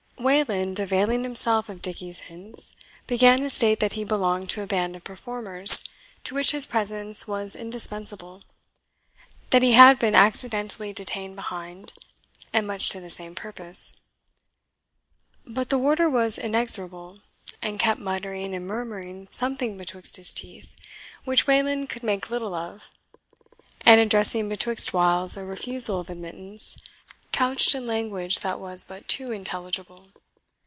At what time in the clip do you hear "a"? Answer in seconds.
4.61-4.67, 25.35-25.43